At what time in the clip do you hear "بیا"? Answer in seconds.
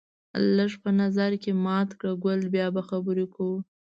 2.53-2.67